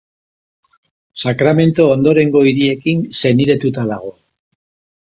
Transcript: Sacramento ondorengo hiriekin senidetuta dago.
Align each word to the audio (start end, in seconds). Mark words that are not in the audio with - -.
Sacramento 1.23 1.85
ondorengo 1.97 2.43
hiriekin 2.49 3.07
senidetuta 3.21 3.89
dago. 3.97 4.15